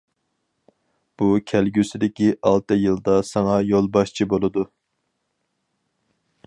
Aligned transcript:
بۇ 1.21 1.27
كەلگۈسىدىكى 1.51 2.31
ئالتە 2.51 2.79
يىلدا 2.85 3.19
ساڭا 3.31 3.59
يولباشچى 3.73 4.29
بولىدۇ. 4.35 4.69